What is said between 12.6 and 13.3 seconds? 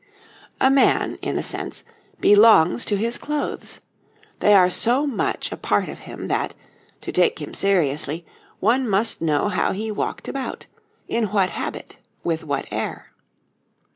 air.